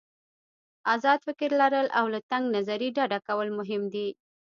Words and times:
آزاد 0.93 1.19
فکر 1.27 1.49
لرل 1.61 1.87
او 1.99 2.05
له 2.13 2.19
تنګ 2.29 2.45
نظري 2.55 2.89
ډډه 2.97 3.19
کول 3.27 3.47
مهم 3.59 3.83
دي. 3.93 4.07